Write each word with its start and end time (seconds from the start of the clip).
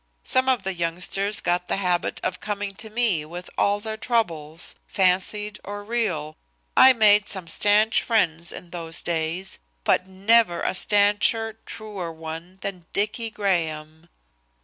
Some 0.23 0.49
of 0.49 0.63
the 0.63 0.73
youngsters 0.73 1.41
got 1.41 1.67
the 1.67 1.75
habit 1.75 2.19
of 2.23 2.39
coming 2.39 2.71
to 2.71 2.89
me 2.89 3.23
with 3.23 3.51
all 3.55 3.79
their 3.79 3.97
troubles, 3.97 4.73
fancied 4.87 5.59
or 5.63 5.83
real. 5.83 6.37
I 6.75 6.91
made 6.91 7.29
some 7.29 7.47
stanch 7.47 8.01
friends 8.01 8.51
in 8.51 8.71
those 8.71 9.03
days, 9.03 9.59
but 9.83 10.07
never 10.07 10.61
a 10.63 10.73
stancher, 10.73 11.57
truer 11.67 12.11
one 12.11 12.57
than 12.61 12.87
Dicky 12.93 13.29
Graham. 13.29 14.09